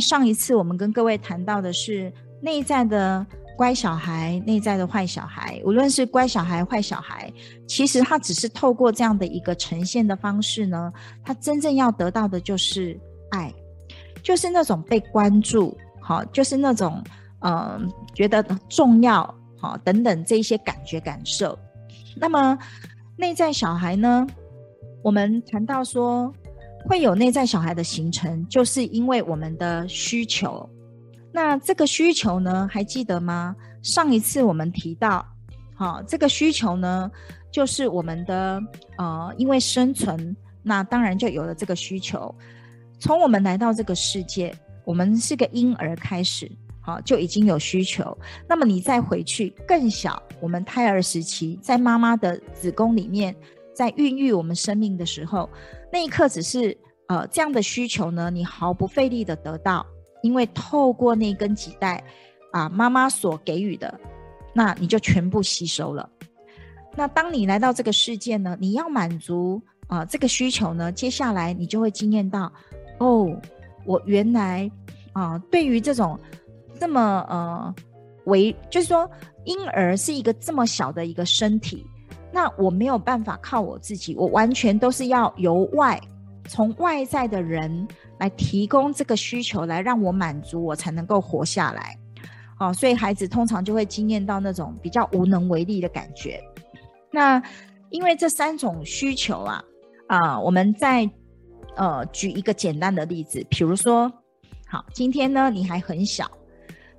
[0.00, 3.26] 上一次，我们跟各位谈到的是内在的
[3.56, 5.60] 乖小孩，内在的坏小孩。
[5.64, 7.32] 无论是乖小孩、坏小孩，
[7.66, 10.92] 其实他只是透过这样的一个呈现的方式呢，
[11.24, 12.98] 他真正要得到的就是
[13.30, 13.52] 爱，
[14.22, 17.02] 就是那种被关注，好，就是那种
[17.40, 21.58] 嗯、觉得重要，好等等这一些感觉感受。
[22.16, 22.58] 那么
[23.16, 24.26] 内在小孩呢，
[25.02, 26.32] 我们谈到说。
[26.86, 30.68] 会有内在小孩的形成，就是因为我们的需求。
[31.32, 33.56] 那这个需求呢，还记得吗？
[33.82, 35.26] 上一次我们提到，
[35.74, 37.10] 好，这个需求呢，
[37.50, 38.60] 就是我们的
[38.98, 42.32] 呃，因为生存，那当然就有了这个需求。
[42.98, 48.16] 从我们来到这个世界，我们是个婴儿开始，好，就已经有需求。
[48.46, 53.34] 那么你再回去更小，我们胎儿时期，在妈妈的子宫里面。
[53.74, 55.50] 在孕育我们生命的时候，
[55.92, 56.76] 那一刻只是
[57.08, 59.84] 呃这样的需求呢，你毫不费力的得到，
[60.22, 62.02] 因为透过那根脐带
[62.52, 63.98] 啊，妈妈所给予的，
[64.54, 66.08] 那你就全部吸收了。
[66.96, 72.50] 那当你来到这个世界呢，你要满足啊、这个需求呢，接下来你就会经验到，
[72.98, 73.28] 哦，
[73.84, 74.70] 我原来
[75.12, 76.18] 啊、对于这种
[76.80, 77.74] 这么呃
[78.24, 79.08] 为，就是说
[79.44, 81.84] 婴儿是一个这么小的一个身体。
[82.34, 86.00] 那我没有办法靠我自己，我完全都是要由外，
[86.48, 87.86] 从外在的人
[88.18, 91.96] 来提供这个需求，来让我满足，我才能够活下来。
[92.58, 96.42] 哦，所以孩子通常就会经验到那种比较无能为力的感觉。
[97.12, 97.40] 那
[97.90, 99.64] 因为这三种需求啊，
[100.08, 101.08] 啊，我们再
[101.76, 104.12] 呃举一个简单的例子，比如说，
[104.66, 106.28] 好，今天呢你还很小，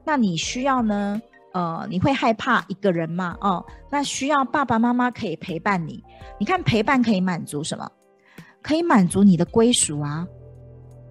[0.05, 1.21] 那你需要呢？
[1.55, 3.37] 呃，你会害怕一个人吗？
[3.39, 6.03] 哦，那需要爸爸妈妈可以陪伴你。
[6.37, 7.89] 你看陪伴可以满足什么？
[8.61, 10.27] 可以满足你的归属啊。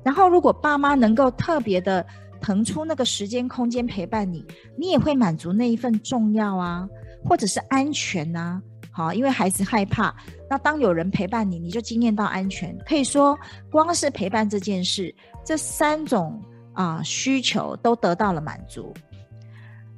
[0.05, 2.05] 然后如果爸妈能够特别的
[2.43, 4.45] 腾出那个时间空间陪伴你，
[4.77, 6.87] 你也会满足那一份重要啊，
[7.25, 8.61] 或者是安全啊。
[8.93, 10.15] 好，因为孩子害怕，
[10.51, 12.77] 那当有人陪伴你，你就经验到安全。
[12.87, 13.35] 可以说，
[13.71, 15.13] 光是陪伴这件事，
[15.43, 16.39] 这三种
[16.75, 18.93] 啊、需求都得到了满足。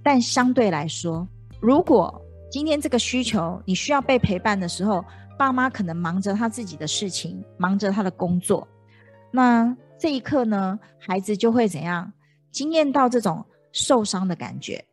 [0.07, 1.27] 但相对来说，
[1.61, 5.05] 如果今天这个需求你需要被陪伴的时候，
[5.37, 8.69] 爸妈可能忙着他自己的事情，忙着他的工作，
[9.33, 12.13] 那这一刻呢，孩子就会怎样？
[12.53, 14.85] 经验到这种受伤的感觉。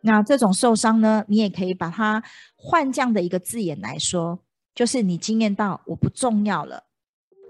[0.00, 2.20] 那这种受伤呢，你也可以把它
[2.56, 4.40] 换这样的一个字眼来说，
[4.74, 6.82] 就是你经验到我不重要了，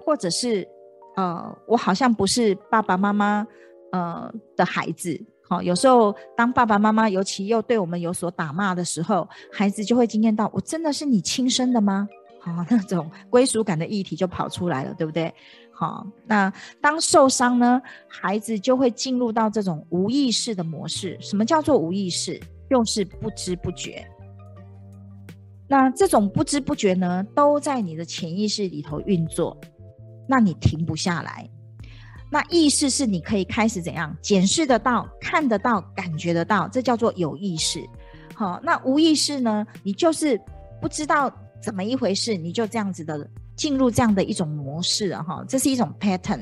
[0.04, 0.68] 或者是
[1.16, 3.46] 呃，我好像不是爸爸妈妈
[3.92, 5.18] 呃的孩子。
[5.50, 12.08] 好，有时候当爸爸妈妈尤其又对我们有所打骂的时候，孩子就会惊验到：我真的是你亲生的吗？
[12.40, 15.34] 好， 那种归属感的议题就跑出来了，对不对？
[15.72, 21.18] 好，那当受伤呢，孩子就会进入到这种无意识的模式。
[21.20, 22.40] 什么叫做无意识？
[22.70, 24.06] 就是不知不觉。
[25.66, 29.60] 那这种不知不觉呢，都在你的潜意识里头运作，
[30.28, 31.50] 那你停不下来。
[32.30, 37.84] 那意识是你可以开始怎样检视得到、看得到、感觉得到，这叫做有意识。
[38.34, 39.66] 好，那无意识呢？
[39.82, 40.40] 你就是
[40.80, 41.30] 不知道
[41.60, 45.44] 怎么一回事，你就这样子的进入这样的一种模式了哈。
[45.48, 46.40] 这是一种 pattern。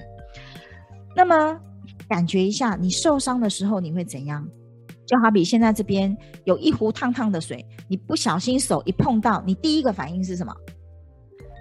[1.17, 1.59] 那么
[2.07, 4.47] 感觉一下，你受伤的时候你会怎样？
[5.07, 10.55] 就好比现在这边有一壶烫烫的水，你不小心手一碰到，你第一个反应是什么？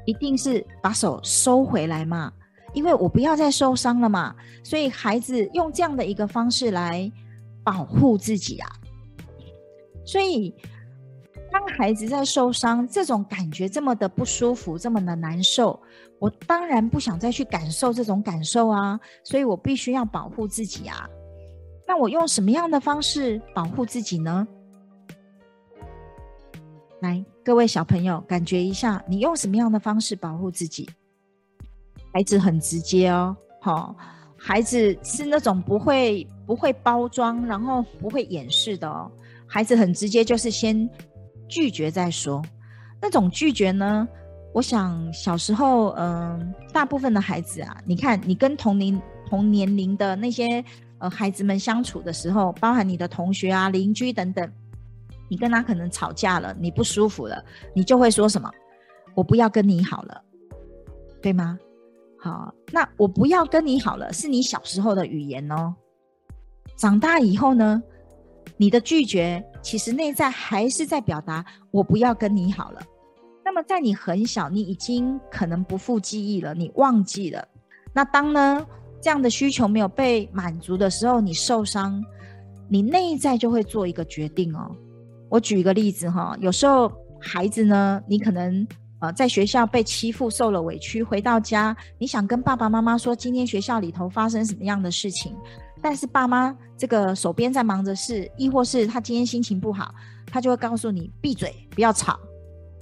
[0.05, 2.31] 一定是把手收回来嘛。
[2.77, 7.11] 因为我不要再受伤了嘛，所以孩子用这样的一个方式来
[7.63, 8.69] 保护自己啊。
[10.05, 10.53] 所以
[11.51, 15.81] 当孩子在受伤，这种感觉这么的不舒服，这么的难受，
[16.19, 21.09] 我当然不想再去感受这种感受啊，所以我必须要保护自己啊。
[21.87, 24.47] 那我用什么样的方式保护自己呢？
[27.01, 30.87] 来，各位小朋友，感觉一下，你用什么样的方式保护自己？
[32.17, 33.95] 孩子很直接哦，好，
[34.35, 39.11] 孩子是那种不会不会包装，然后不会掩饰的哦。
[39.45, 40.89] 孩子很直接，就是先
[41.47, 42.43] 拒绝再说。
[42.99, 44.07] 那种拒绝呢，
[44.51, 48.99] 我想小时候，嗯、大部分的孩子啊，你看，你跟同龄
[49.29, 50.65] 同年龄的那些
[50.97, 54.51] 呃孩子们相处的时候，包含你的同学啊、邻居等等，
[55.29, 58.51] 你跟他可能吵架了，你不舒服了，你就会说什么？
[59.13, 60.19] 我不要跟你好了，
[61.21, 61.59] 对吗？
[62.27, 65.73] 好，那我不要跟你好了，是你小时候的语言哦。
[66.75, 67.81] 长大以后呢，
[68.57, 72.81] 你的拒绝其实内在还是在表达我不要跟你好了。
[73.45, 77.47] 那么在你很小，你已经可能不复记忆了，你忘记了。
[77.93, 78.67] 那当呢
[79.01, 82.03] 这样的需求没有被满足的时候，你受伤，
[82.67, 84.75] 你内在就会做一个决定哦。
[85.29, 86.91] 我举一个例子哈，有时候
[87.21, 88.67] 孩子呢，你可能。
[88.99, 95.35] 呃，在学校被欺负，受了委屈，回到家，你想跟爸爸妈妈说今天学校里头发生什么样的事情，
[95.81, 99.93] 但是爸妈这个手边在忙着事，亦或是他今天心情不好，
[100.25, 102.19] 他就会告诉你闭嘴，不要吵。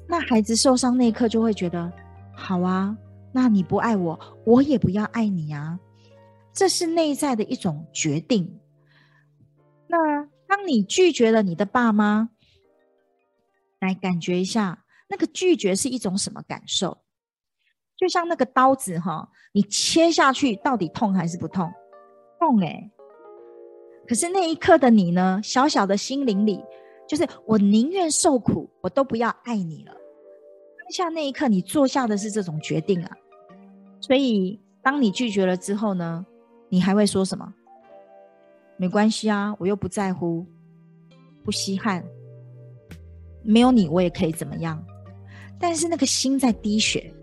[0.07, 1.91] 那孩子受伤那一刻就会觉得，
[2.33, 2.95] 好啊，
[3.33, 5.77] 那你不爱我，我也不要爱你啊。
[6.53, 8.59] 这是内在的一种决定。
[9.87, 9.97] 那
[10.47, 12.29] 当你拒绝了你的爸妈，
[13.81, 14.84] 来感觉一下。
[15.07, 16.97] 那个拒绝是一种什么感受？
[17.97, 21.71] 就像那个刀子哈，你切下去到底痛还是不痛？
[22.39, 22.91] 痛诶。
[24.07, 25.39] 可是那一刻的你呢？
[25.43, 26.63] 小小的心灵里，
[27.07, 29.93] 就是我宁愿受苦，我都不要爱你了。
[29.93, 33.11] 当下那一刻，你做下的是这种决定啊。
[34.01, 36.25] 所以，当你拒绝了之后呢，
[36.69, 37.53] 你还会说什么？
[38.77, 40.45] 没关系啊，我又不在乎，
[41.43, 42.05] 不稀罕，
[43.41, 44.85] 没有你，我也可以怎么样？
[45.59, 47.13] 但是那个心在滴血，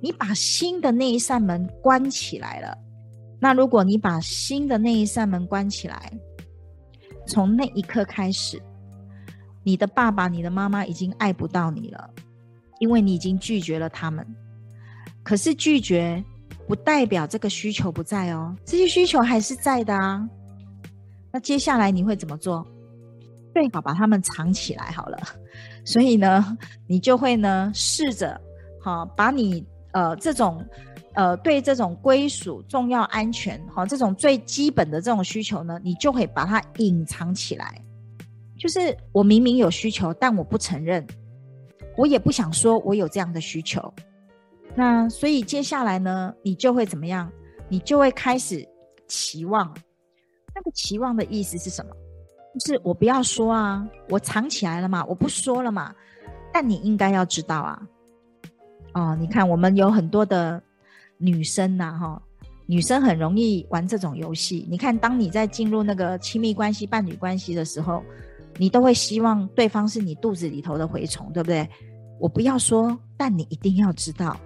[0.00, 2.76] 你把心的那一扇门关起来了。
[3.40, 6.12] 那如果你把心的那一扇门关起来，
[7.26, 8.60] 从那一刻开始，
[9.62, 12.10] 你的爸爸、你的妈妈已经爱不到你了，
[12.80, 14.26] 因为你已经拒绝了他们。
[15.22, 16.24] 可是拒绝
[16.66, 20.28] 不代表这个需求不在哦，这些需求还是在的啊。
[21.30, 22.66] 那接下来你会怎么做？
[23.52, 25.18] 最好把他们藏起来好了。
[25.84, 26.56] 所以呢，
[26.86, 28.40] 你就会呢试着，
[28.80, 30.64] 好把你呃这种
[31.14, 37.82] 呃对这种归属、重要、安全，好这种最基本的这种需求呢，你就会把它隐藏起来。
[38.58, 41.06] 就是我明明有需求，但我不承认，
[41.96, 43.92] 我也不想说我有这样的需求。
[44.74, 47.30] 那所以接下来呢，你就会怎么样？
[47.68, 48.66] 你就会开始
[49.06, 49.72] 期望。
[50.54, 51.92] 那个期望的意思是什么？
[52.58, 55.94] 就是我不要说啊，我藏起来了嘛，我不说了嘛。
[56.52, 57.82] 但你应该要知道啊，
[58.94, 60.60] 哦，你看我们有很多的
[61.18, 62.20] 女生呐，哈，
[62.66, 64.66] 女生很容易玩这种游戏。
[64.68, 68.02] 你看，当你在进入那个亲密关系、伴侣关系的时候，
[68.56, 71.68] 你都会希望对方是你肚子里头的蛔虫，对不对？
[72.18, 74.36] 我不要说，但你一定要知道。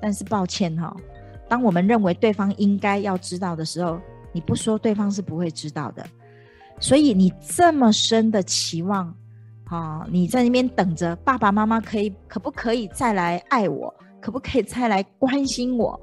[0.00, 0.96] 但是抱歉哈，
[1.48, 4.00] 当我们认为对方应该要知道的时候，
[4.32, 6.04] 你不说，对方是不会知道的。
[6.78, 9.12] 所以你这么深的期望，
[9.64, 15.98] 啊，你在那边等着爸爸妈妈可以可不可以再来爱我，可不可以再来关心我？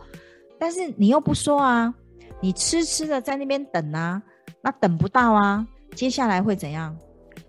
[0.59, 1.93] 但是你又不说啊，
[2.41, 4.21] 你痴痴的在那边等啊，
[4.61, 5.65] 那等不到啊，
[5.95, 6.95] 接下来会怎样？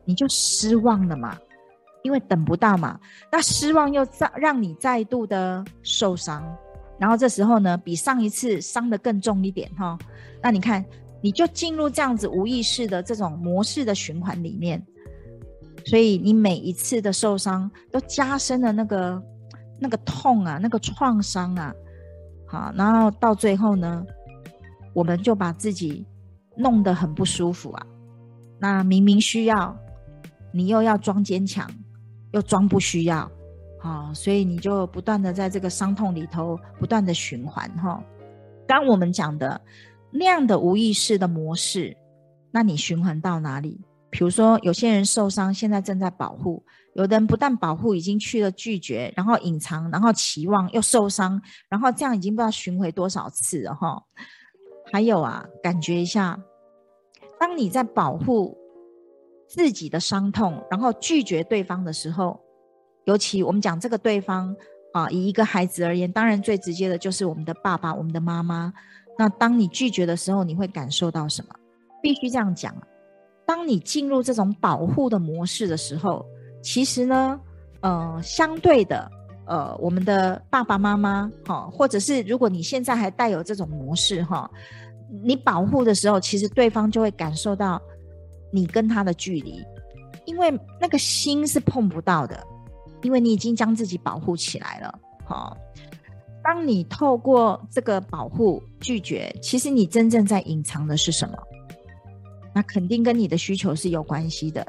[0.05, 1.35] 你就失望了嘛，
[2.03, 3.01] 因为等不到嘛，
[3.33, 6.45] 那失望又再让你再度的受伤，
[6.99, 9.99] 然后这时候呢，比上一次伤的更重一点哈，
[10.43, 10.85] 那你看。
[11.25, 14.87] 你就进入这样子无意识的这种模式的循环里面，
[15.87, 19.23] 所以你每一次的受伤都加深了那个
[19.81, 21.75] 那个痛啊，那个创伤啊，
[22.47, 24.05] 好，然后到最后呢，
[24.93, 26.07] 我们就把自己
[26.59, 27.87] 弄得很不舒服啊。
[28.59, 29.75] 那明明需要，
[30.53, 31.67] 你又要装坚强，
[32.33, 33.27] 又装不需要，
[33.81, 37.99] 好，所以你就不断的在这个伤痛里头不断的循环哈。
[38.69, 39.59] 刚我们讲的。
[40.17, 41.97] 那样的无意识的模式，
[42.53, 43.81] 那你循环到哪里？
[44.11, 46.63] 比如说，有些人受伤，现在正在保护；
[46.95, 54.01] 有的人不但保护，已经去了拒绝，然后隐藏，然后期望，又受伤，然后这样已经不知道巡回多少次了哈。
[54.93, 56.41] 还有啊，感觉一下，
[57.41, 58.57] 当你在保护
[59.49, 62.41] 自己的伤痛，然后拒绝对方的时候，
[63.07, 64.55] 尤其我们讲这个对方
[64.93, 68.73] 啊，以一个孩子而言，当然最直接的就是我们的爸爸、我们的妈妈。
[69.19, 71.55] 那当你拒绝的时候，你会感受到什么？
[72.03, 72.83] 必须这样讲啊！
[73.47, 76.25] 当你进入这种保护的模式的时候，
[76.63, 77.41] 其实呢，
[77.81, 79.11] 呃，相对的，
[79.47, 84.51] 呃，我们的爸爸妈妈，哈，或者是如果你现在还带有这种模式，哈，
[85.23, 87.81] 你保护的时候，其实对方就会感受到
[88.53, 89.63] 你跟他的距离，
[90.27, 92.43] 因为那个心是碰不到的，
[93.03, 94.99] 因为你已经将自己保护起来了。
[95.27, 95.57] 好，
[96.45, 101.35] 当你透过这个保护拒绝，其实你真正在隐藏的是什么？
[102.55, 104.65] 那肯定跟你的需求是有关系的。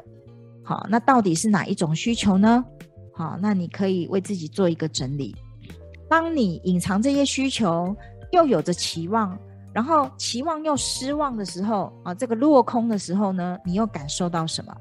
[0.64, 2.64] 好，那到底是哪一种需求呢？
[3.14, 5.36] 好，那你可以为自己做一个整理。
[6.08, 7.94] 当你隐藏这些需求，
[8.32, 9.38] 又有着期望，
[9.72, 14.74] 然后期望又失望的时候，啊，这个落空的时候呢，你又感受到什么？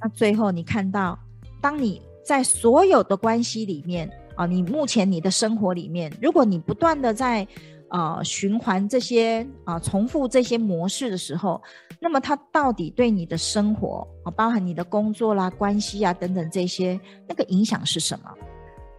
[0.00, 1.18] 那最后你看到，
[1.60, 4.08] 当你在所有的关系里面，
[4.38, 7.46] 啊，你目前你的生活里面，如果你不断的在
[7.90, 11.60] 呃，循环这些啊、重复这些模式的时候，
[11.98, 18.30] 那么它到底对你的生活啊，包含你的工作啦、关系啊等等这些，那个影响是什么？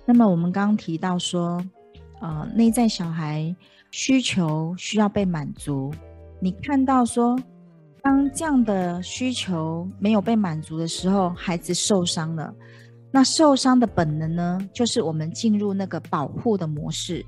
[0.05, 1.63] 那么我们刚刚提到说，
[2.19, 3.55] 呃，内在小孩
[3.91, 5.93] 需求需要被满足。
[6.41, 7.39] 你看到说，
[8.01, 12.51] 当这样的需求没有被满足的时候，孩子受伤了。
[13.11, 17.25] 那受伤的本能呢，就是我们进入那个保护的模式。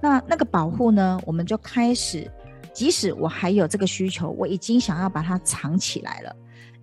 [0.00, 2.30] 那那个保护呢，我们就开始，
[2.72, 6.36] 即使我还有这个需求，我已经想要把它藏起来了，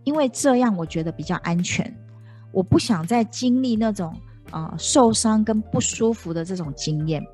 [0.03, 1.93] 因为这样我觉得比较安全。
[2.51, 4.13] 我不想再经历那种
[4.49, 7.25] 啊、受伤跟不舒服的这种经验。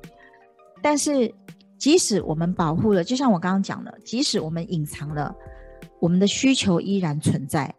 [0.80, 1.34] 但是，
[1.76, 5.34] 即使我们保护了，就像我刚刚讲的，即使我们隐藏了，
[6.00, 7.74] 我们的需求依然存在，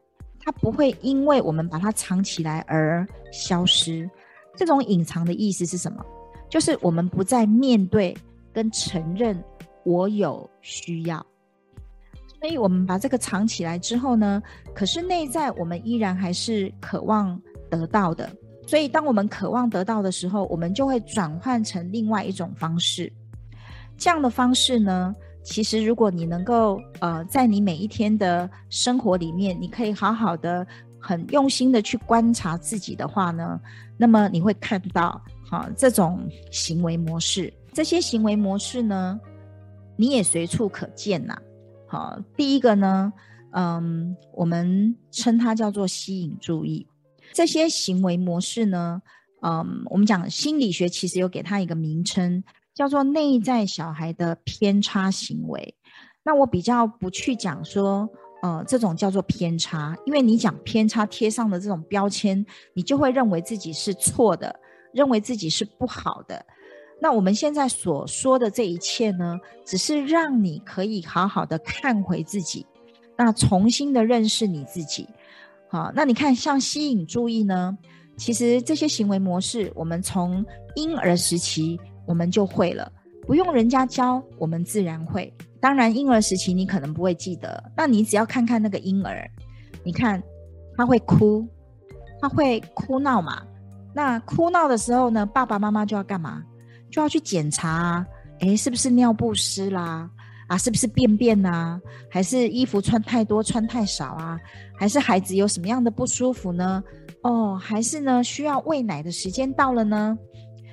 [0.50, 4.10] 它不会因为我们把它藏起来而消失。
[4.58, 6.03] 这种隐藏的意思是什么？
[6.50, 8.18] 就是我们不再面对
[8.51, 9.39] 跟承认
[9.86, 11.24] 我有需要，
[12.39, 14.41] 所以我们把这个藏起来之后呢，
[14.74, 17.39] 可是内在我们依然还是渴望
[17.70, 18.27] 得到的。
[18.65, 23.13] 所以当我们渴望得到的时候，我们就会转换成另外一种方式。
[24.00, 25.13] 这样的方式呢，
[25.50, 30.65] 其实如果你能够呃，在你每一天的生活里面，你可以好好的、
[31.00, 33.60] 很用心的去观察自己的话呢，
[33.98, 35.20] 那么你会看到。
[35.50, 36.20] 好，这种
[36.51, 39.20] 行为模式，这些行为模式呢，
[39.96, 41.36] 你也随处可见呐。
[41.88, 43.12] 好，第一个呢，
[43.53, 46.86] 嗯，我们称它叫做吸引注意。
[47.34, 49.01] 这些行为模式呢，
[49.41, 55.76] 嗯，我们讲心理学其实有给它一个名称，叫做内在小孩的偏差行为。
[56.24, 58.10] 那我比较不去讲说，
[58.42, 64.60] 呃，这种叫做偏差，因为你讲偏差贴上的这种标签，你就会认为自己是错的。
[64.92, 66.44] 认为自己是不好的，
[67.00, 72.66] 那我们现在所说的这一切呢，只是让你可以好好的看回自己，
[73.16, 75.08] 那重新的认识你自己。
[75.70, 77.78] 好，那你看，像吸引注意呢，
[78.18, 82.92] 其实这些行为模式，我们从婴儿时期我们就会了，
[83.28, 85.32] 不用人家教，我们自然会。
[85.62, 89.30] 当然，婴儿时期你可能不会记得，那你只要看看那个婴儿，
[89.84, 90.22] 你看
[90.75, 91.48] 他会哭，
[92.20, 93.44] 他会哭闹嘛。
[93.94, 96.42] 那哭闹的时候呢，爸爸妈妈就要干嘛？
[96.89, 98.08] 就要去检查啊，
[98.39, 100.10] 诶，是不是尿布湿啦？
[100.48, 101.80] 啊，是不是便便呐？
[102.10, 104.39] 还是衣服穿太多穿太少啊？
[104.75, 106.84] 还是孩子有什么样的不舒服呢？
[107.22, 110.18] 哦，还是呢需要喂奶的时间到了呢？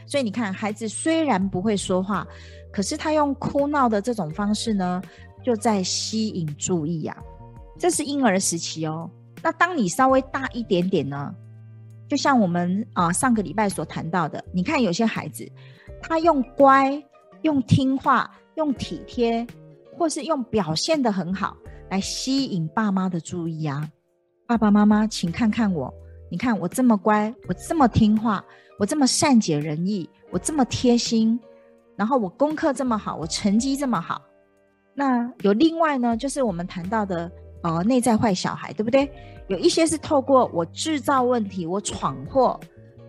[0.06, 2.26] 所以你看，孩子虽然不会说话，
[2.72, 5.02] 可是他用哭闹的这种方式呢，
[5.42, 7.16] 就在吸引注意呀。
[7.78, 9.10] 这是婴儿时期哦。
[9.42, 11.34] 那当你稍微大一点点呢？
[12.08, 15.46] 就像我们啊上个礼拜所谈到的，你看有些孩子，
[16.00, 17.02] 他用乖、
[17.42, 19.44] 用听话、用体贴，
[19.98, 21.56] 或是用表现得很好
[21.90, 23.88] 来吸引爸妈的注意啊。
[24.46, 25.92] 爸爸妈妈，请看看我，
[26.30, 28.44] 你看我这么乖，我这么听话，
[28.78, 31.38] 我这么善解人意，我这么贴心，
[31.96, 34.22] 然后我功课这么好，我成绩这么好。
[34.94, 37.30] 那有另外呢，就是我们谈到的。
[37.62, 39.10] 呃，内在坏小孩，对不对？
[39.48, 42.60] 有一些是透过我制造问题，我闯祸，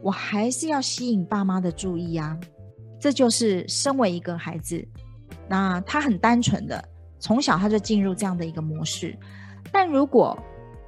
[0.01, 2.35] 我还是要吸引爸妈的注意啊。
[2.99, 4.83] 这就是身为一个孩子，
[5.47, 6.83] 那他很单纯的，
[7.19, 9.15] 从小他就进入这样的一个模式。
[9.71, 10.35] 但如果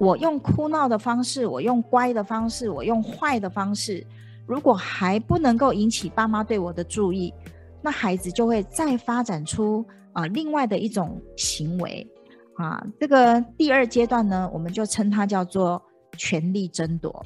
[0.00, 4.04] 我用哭闹的方式，我用乖的方式，我用坏的方式，
[4.46, 7.32] 如果还不能够引起爸妈对我的注意，
[7.82, 12.04] 那孩子就会再发展出啊、另外的一种行为。
[12.54, 15.80] 啊，这个第二阶段呢，我们就称它叫做
[16.16, 17.24] 权力争夺。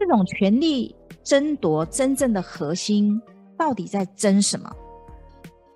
[0.00, 3.20] 这种权力争夺真正的核心
[3.58, 4.74] 到底在争什么？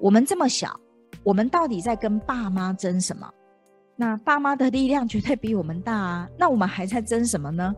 [0.01, 0.75] 我们这么小，
[1.23, 3.31] 我们到底在跟爸妈争什么？
[4.03, 7.73] 那爸妈的力量绝对比我们大啊，那我们还在争什么呢？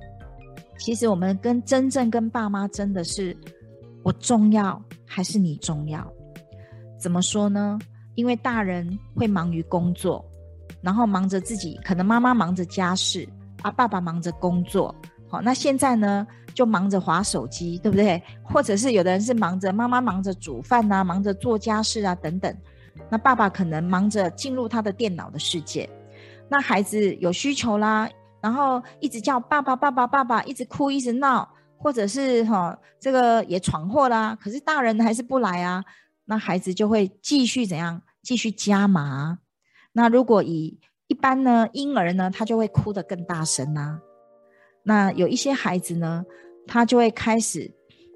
[0.78, 3.36] 其实我们跟真正跟爸妈争的是
[4.02, 6.10] 我重要还是你重要？
[6.98, 7.78] 怎么说呢？
[8.14, 10.24] 因为大人会忙于工作。
[10.80, 13.28] 然后忙着自己，可能妈妈忙着家事，
[13.60, 14.94] 啊，爸爸忙着工作，
[15.28, 18.22] 好，那现在呢就忙着划手机，对不对？
[18.42, 22.54] 或者是有的人是忙着妈妈忙着煮饭啊，忙着做家事啊等等，
[23.10, 25.88] 那爸爸可能忙着进入他的电脑的世界，
[26.48, 28.08] 那孩子有需求啦，
[28.42, 31.48] 然后一直叫爸爸爸爸爸爸，一直哭一直闹，
[31.78, 35.84] 或者是哈、哦、这个也闯祸啦，可是大人还是不来啊，
[36.26, 38.02] 那孩子就会继续怎样？
[38.22, 39.38] 继续加码。
[39.92, 44.00] 那如果以一般呢，婴儿呢，他就会哭得更大声啊。
[44.84, 46.24] 那有一些孩子呢，
[46.66, 47.70] 他就会开始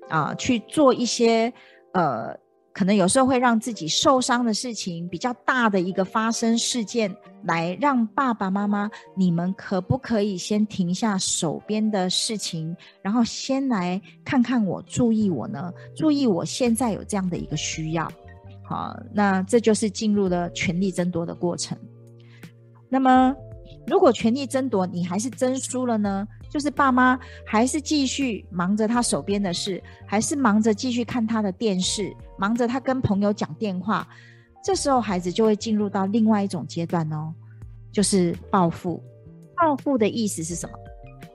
[0.09, 1.53] 啊、去做一些
[1.93, 2.35] 呃，
[2.79, 15.73] 可能有时候会让自己受伤的事情，比较大的一个发生事件，来让爸爸妈妈，你们可不可以先停下手边的事情，然后先来看看我，注意我呢？
[15.97, 18.09] 注意我现在有这样的一个需要。
[18.63, 21.77] 好，那这就是进入了权力争夺的过程。
[22.89, 23.35] 那么，
[23.89, 26.29] 如果权力争夺你还是争输了呢？
[26.49, 34.07] 就是爸妈还是继续忙着他手边的事，还是忙着继续看他的电视，忙着他跟朋友讲电话。
[34.65, 37.33] 这时候孩子就会进入到另外一种阶段哦，
[37.93, 39.03] 就是报复。
[39.57, 40.73] 报复的意思是什么？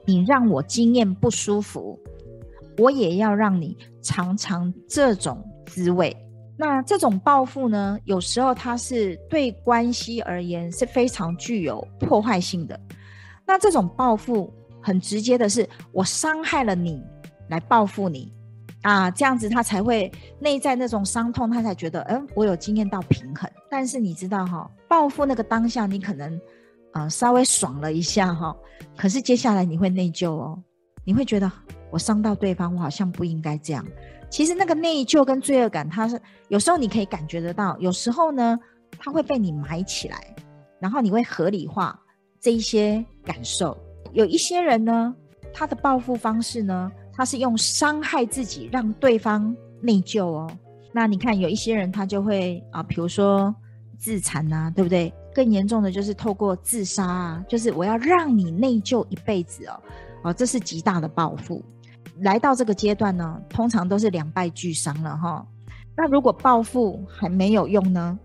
[0.06, 1.98] 你让我经验不舒服，
[2.78, 6.14] 我也要让你尝尝这种滋味。
[6.56, 12.78] 那这种报复呢，有时候它是对关系而言是非常具有破坏性的。
[13.46, 14.52] 那这种报复
[14.84, 17.02] 很直接的是，我伤害了你，
[17.48, 18.30] 来报复你
[18.82, 23.50] 啊，这样子他才会内在那种伤痛，他才觉得，嗯，我有经验到平衡。
[23.70, 26.38] 但是你知道哈，报复那个当下，你可能
[26.92, 28.54] 呃稍微爽了一下哈，
[28.94, 30.62] 可是接下来你会内疚哦，
[31.02, 31.50] 你会觉得
[31.90, 33.82] 我伤到对方，我好像不应该这样。
[34.28, 38.58] 其实那个内疚跟罪恶感，它是有时候你可以感觉得到，有时候呢，
[38.98, 40.36] 它会被你埋起来，
[40.78, 41.98] 然后你会合理化
[42.38, 43.74] 这一些感受。
[44.14, 45.14] 有一些人呢，
[45.52, 50.48] 他的报复方式呢，他是用伤害自己，让对方内疚哦。
[50.92, 53.52] 那你看，有一些人他就会啊，比如说
[53.98, 55.12] 自残啊，对不对？
[55.34, 59.80] 更严重的就是透过自杀啊，就是我要让你内疚一辈子哦，
[60.22, 61.60] 哦，这是极大的报复。
[62.20, 65.44] 来到这个阶段呢，通常都是两败俱伤了哈。
[65.96, 68.16] 那如果报复还没有用呢，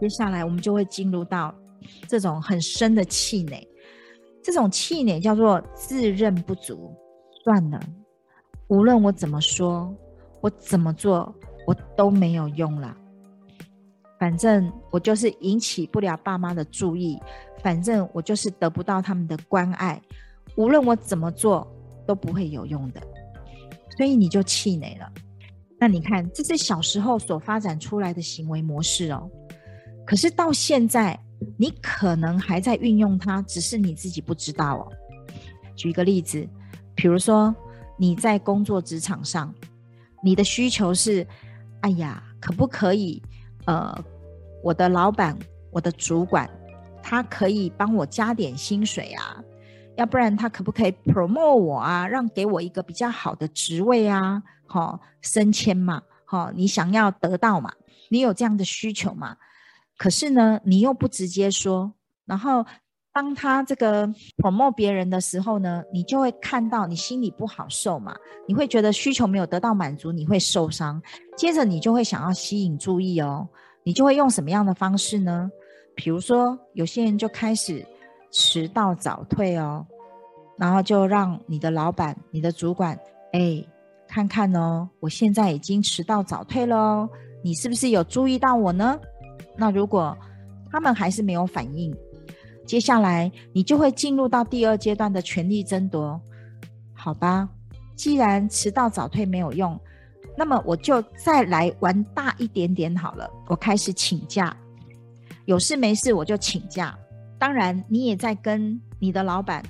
[0.00, 1.54] 接下来我们就会进入到
[2.08, 3.68] 这种很深的气馁。
[4.44, 6.94] 这种气馁叫做自认不足，
[7.42, 7.80] 算了，
[8.68, 9.92] 无论我怎么说，
[10.42, 11.34] 我怎么做，
[11.66, 12.94] 我都没有用了。
[14.20, 17.18] 反正我就是引起不了爸妈的注意，
[17.62, 20.00] 反正我就是得不到他们的关爱，
[20.56, 21.66] 无论我怎么做
[22.06, 23.00] 都不会有用的。
[23.96, 25.10] 所以你就气馁了，
[25.78, 29.30] 那你看，这是小时候所发展出来的行为模式哦。
[30.04, 31.18] 可是到现在，
[31.56, 34.92] 你可能还在运用它，只是你自己不知道哦。
[35.76, 36.46] 举一个例子，
[36.94, 37.54] 比如说
[37.96, 39.52] 你在工作职场上，
[40.22, 41.26] 你的需求是：
[41.80, 43.22] 哎呀，可不可以？
[43.66, 43.96] 呃，
[44.62, 45.38] 我的老板，
[45.70, 46.48] 我的主管，
[47.02, 49.42] 他可以帮我加点薪水啊。
[49.96, 52.06] 要不然他可不可以 promote 我啊？
[52.08, 54.42] 让给我一个比较好的职位啊？
[54.66, 56.02] 好、升迁嘛？
[56.24, 57.72] 好、你想要得到嘛？
[58.08, 59.36] 你有这样的需求嘛？
[59.96, 61.92] 可是呢，你又不直接说。
[62.26, 62.64] 然后
[63.12, 64.06] 当他这个
[64.38, 68.14] promote 别人的时候呢，你就会看到你心里不好受嘛？
[68.46, 71.02] 你会觉得需求没有得到满足，你会受伤。
[71.36, 73.48] 接着你就会想要吸引注意哦，
[73.82, 75.50] 你就会用什么样的方式呢？
[75.94, 77.84] 比如说，有些人就开始。
[78.36, 79.86] 迟到早退哦，
[80.58, 82.98] 然后就让你的老板、你的主管，
[83.32, 83.64] 哎，
[84.08, 87.08] 看看哦，我现在已经迟到早退了哦，
[87.44, 88.98] 你是不是有注意到我呢？
[89.56, 90.16] 那如果
[90.70, 91.94] 他们还是没有反应，
[92.66, 96.20] 接下来你就会进入到第二阶段的权力争夺，
[96.92, 97.48] 好吧？
[97.94, 99.78] 既然迟到早退没有用，
[100.36, 104.56] 那么我就再来玩大一点点好了，我开始请假，
[105.44, 106.98] 有事没事我就请假。
[107.38, 109.62] 当然，你也在跟你的老板，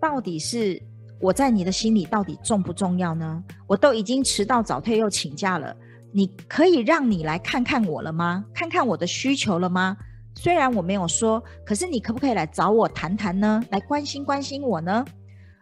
[0.00, 0.82] 到底是
[1.20, 3.44] 我在你的心里到底重不重要呢？
[3.66, 5.76] 我都已经迟到早退又请假了，
[6.16, 8.42] 你可以让你来看看我了吗？
[8.54, 9.94] 看看我的需求了吗？
[10.34, 13.62] 虽然我没有说，可是你可不可以来找我谈谈呢？
[13.68, 15.04] 来关心关心我呢？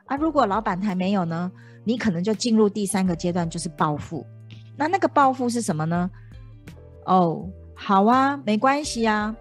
[0.05, 1.51] 啊，如果老板还没有呢，
[1.83, 4.25] 你可能就进入第三个阶段，就是报复。
[4.77, 6.09] 那那个报复是什么呢？
[7.07, 9.35] 哦，好啊，没关系啊。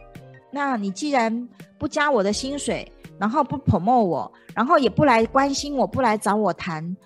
[0.51, 1.47] 那你既然
[1.77, 6.97] 不加我的薪水，然后不 promo 我，然后也不来关心我，不来找我谈，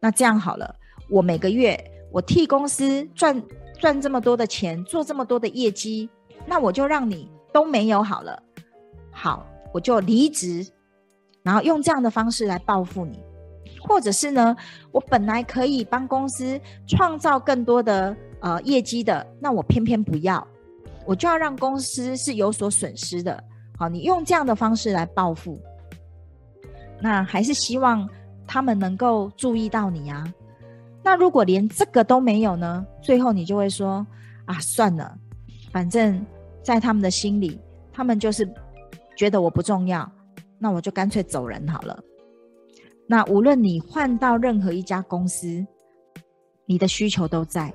[0.00, 0.74] 那这样好了，
[1.08, 1.82] 我每个月
[2.14, 3.42] 我替公司赚
[3.76, 6.08] 赚这么多的钱，做这么多的业绩，
[6.46, 8.40] 那我就让你都没有好了。
[9.10, 10.64] 好，我就离职，
[11.42, 13.18] 然后用这样的方式来报复你，
[13.80, 14.56] 或者是呢，
[14.92, 20.46] 我本来可以帮公司创造更多的呃业绩的，那我偏偏不要，
[21.04, 23.42] 我就要让公司是有所损失的。
[23.76, 25.60] 好，你用这样的方式来报复，
[27.00, 28.08] 那还是希望
[28.46, 30.24] 他们能够注意到你啊。
[31.04, 32.84] 那如果连这个都没有呢？
[33.02, 34.04] 最后你就会说
[34.46, 35.16] 啊，算了，
[35.70, 36.24] 反正
[36.62, 37.60] 在他们的心里，
[37.92, 38.48] 他们就是
[39.14, 40.10] 觉得我不重要，
[40.58, 42.02] 那我就干脆走人好了。
[43.06, 45.64] 那无论你换到任何一家公司，
[46.64, 47.72] 你的需求都在。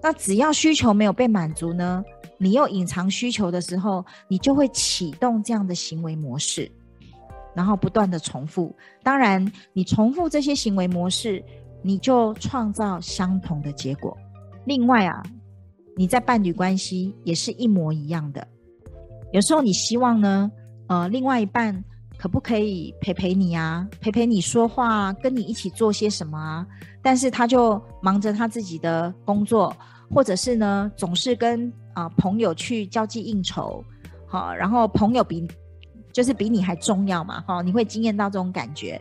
[0.00, 2.04] 那只要需求没有被满足呢？
[2.38, 6.70] 你又隐藏需求的时候，你就会启动这样的行为模式，
[7.56, 8.72] 然后不断的重复。
[9.02, 11.42] 当然，你重复这些行为模式，
[11.82, 14.16] 你就创造相同的结果。
[14.64, 15.22] 另外啊，
[15.96, 18.46] 你在伴侣关系也是一模一样的。
[19.32, 20.50] 有时候你希望呢，
[20.88, 21.84] 呃，另外一半
[22.18, 26.66] 可不可以陪陪你啊，陪陪你说话，跟你一起做些什么啊？
[27.02, 29.74] 但是他就忙着他自己的工作。
[30.10, 33.84] 或者是呢，总是跟啊、朋友去交际应酬，
[34.26, 35.46] 好，然后朋友比
[36.14, 38.98] 就是比你还重要嘛，哈，你会惊艳到这种感觉，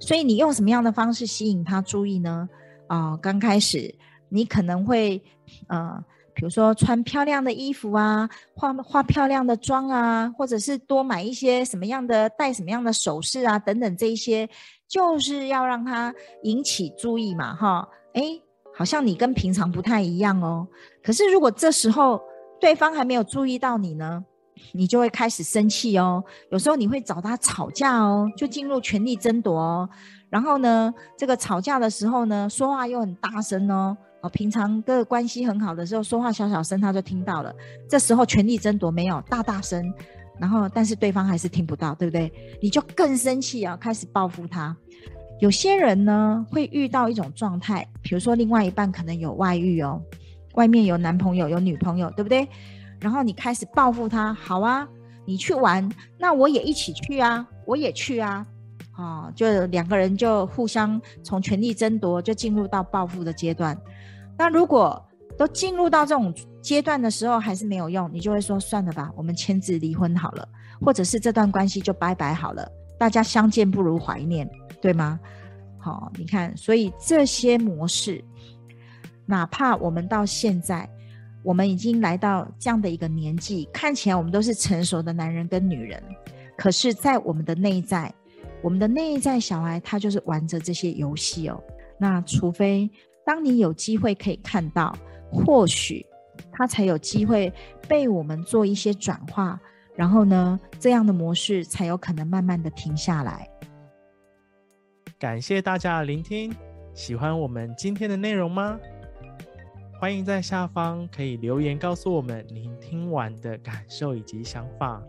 [0.00, 2.48] 所以你用什么样的方式吸引他注意呢？
[2.88, 3.94] 啊、刚开始
[4.28, 5.22] 你可能会
[5.68, 6.02] 呃，
[6.34, 14.48] 比如说穿漂亮的衣服啊，化化漂亮的妆啊，或者是多买一些什么样的戴什么样的首饰啊，等等这一些，
[14.88, 18.42] 就是要让他引起注意嘛，哈，诶。
[18.72, 20.66] 好像你跟平常不太一样哦。
[21.02, 22.18] 可是如果这时候
[22.60, 24.24] 对方还没有注意到你呢，
[24.72, 26.22] 你就会开始生气哦。
[26.50, 29.88] 有时候你会找他吵架哦，就进入权力争夺哦。
[30.28, 33.96] 然后呢，这个吵架的时候呢，说话又很大声哦。
[34.22, 37.54] 哦，平常的关系很好的时候，说话小小声他就听到了。
[37.88, 39.82] 这时候权力争夺没有大大声，
[40.38, 42.30] 然后但是对方还是听不到，对不对？
[42.60, 44.76] 你就更生气啊，开始报复他。
[45.40, 49.98] 有些人呢，会遇到一种状态，比如说另外一半可能有外遇哦，
[50.52, 52.46] 外面有男朋友有女朋友，对不对？
[53.00, 54.86] 然后你开始报复他，好啊，
[55.24, 58.46] 你去玩，那我也一起去啊，我也去啊，
[58.96, 63.76] 哦，就两个人就互相从权力争夺，就进入到报复的阶段。
[64.38, 65.02] 那如果
[65.36, 70.48] 都进入到这种阶段的时候还是没有用，你就会说算了吧，我们签字离婚好了，
[70.80, 74.48] 或者是这段关系就拜拜好了，大家相见不如怀念。
[74.82, 75.20] 对吗？
[75.76, 78.24] 好，你看，所以这些模式，
[79.26, 80.88] 哪怕我们到现在，
[81.42, 86.02] 我们已经来到这样的一个年纪，看起来我们都是成熟的男人跟女人，
[86.56, 88.12] 可是，在我们的内在，
[88.62, 91.62] 我们的内在小孩，他就是玩着这些游戏哦。
[91.98, 92.90] 那除非
[93.24, 94.96] 当你有机会可以看到，
[95.30, 96.04] 或许
[96.52, 97.52] 他才有机会
[97.88, 99.58] 被我们做一些转化，
[99.96, 103.48] 然后呢，这样的模式才有可能慢慢的停下来。
[105.18, 106.54] 感谢大家的聆听，
[106.94, 108.78] 喜欢我们今天的内容吗？
[110.00, 115.02] 欢迎在下方可以留言告诉我们您听完的感受以及想法。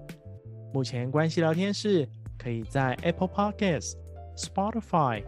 [0.73, 2.05] 目前关系聊天室
[2.37, 3.93] 可以在 Apple Podcast、
[4.35, 5.23] Spotify、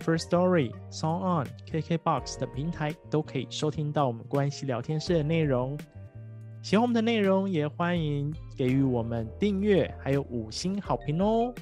[0.00, 5.78] First Story、Song On、KKBox 的平台都可以收听到我们关系聊天室的内容。
[6.62, 11.52] 喜欢我们的内容，也欢迎给予我们订阅，还有五星好评哦。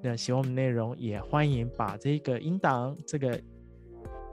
[0.00, 3.36] 那喜欢我们内容，也欢迎把这个音档、这个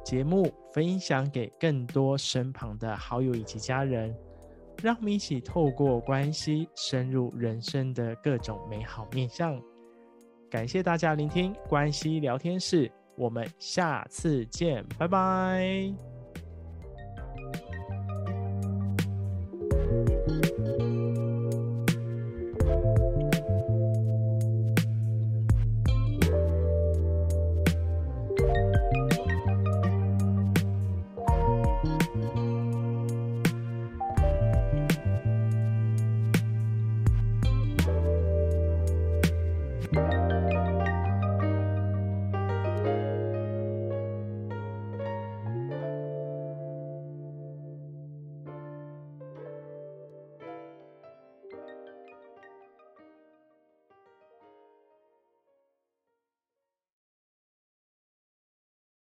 [0.03, 4.15] 节目分享给更多身旁的好友以及家人，
[4.81, 9.59] 让我们一起透过关系深入人生的各种美好面向。
[10.51, 16.12] 感谢大家聆听关系聊天室，我们下次见，拜拜。